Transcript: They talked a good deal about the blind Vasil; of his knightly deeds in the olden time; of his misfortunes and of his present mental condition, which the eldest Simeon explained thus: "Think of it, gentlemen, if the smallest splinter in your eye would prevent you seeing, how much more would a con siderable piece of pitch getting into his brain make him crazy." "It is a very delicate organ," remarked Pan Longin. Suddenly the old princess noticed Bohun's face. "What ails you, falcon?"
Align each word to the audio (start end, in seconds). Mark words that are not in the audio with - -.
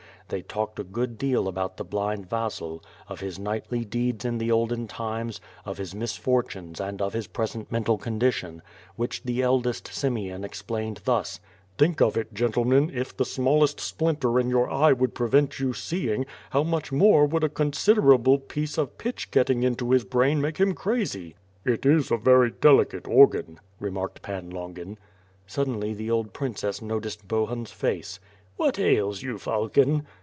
They 0.29 0.41
talked 0.43 0.79
a 0.79 0.85
good 0.85 1.17
deal 1.17 1.49
about 1.49 1.75
the 1.75 1.83
blind 1.83 2.29
Vasil; 2.29 2.81
of 3.09 3.19
his 3.19 3.37
knightly 3.37 3.83
deeds 3.83 4.23
in 4.23 4.37
the 4.37 4.49
olden 4.49 4.87
time; 4.87 5.29
of 5.65 5.77
his 5.77 5.93
misfortunes 5.93 6.79
and 6.79 7.01
of 7.01 7.11
his 7.11 7.27
present 7.27 7.69
mental 7.69 7.97
condition, 7.97 8.61
which 8.95 9.23
the 9.23 9.41
eldest 9.41 9.89
Simeon 9.89 10.45
explained 10.45 11.01
thus: 11.03 11.41
"Think 11.77 11.99
of 11.99 12.15
it, 12.15 12.33
gentlemen, 12.33 12.89
if 12.93 13.17
the 13.17 13.25
smallest 13.25 13.81
splinter 13.81 14.39
in 14.39 14.49
your 14.49 14.71
eye 14.71 14.93
would 14.93 15.13
prevent 15.13 15.59
you 15.59 15.73
seeing, 15.73 16.25
how 16.51 16.63
much 16.63 16.93
more 16.93 17.25
would 17.25 17.43
a 17.43 17.49
con 17.49 17.73
siderable 17.73 18.39
piece 18.47 18.77
of 18.77 18.97
pitch 18.97 19.31
getting 19.31 19.63
into 19.63 19.91
his 19.91 20.05
brain 20.05 20.39
make 20.39 20.59
him 20.59 20.73
crazy." 20.73 21.35
"It 21.65 21.85
is 21.85 22.09
a 22.09 22.15
very 22.15 22.51
delicate 22.51 23.05
organ," 23.05 23.59
remarked 23.81 24.21
Pan 24.21 24.49
Longin. 24.49 24.97
Suddenly 25.45 25.93
the 25.93 26.09
old 26.09 26.31
princess 26.31 26.81
noticed 26.81 27.27
Bohun's 27.27 27.71
face. 27.73 28.21
"What 28.55 28.79
ails 28.79 29.21
you, 29.23 29.37
falcon?" 29.37 30.07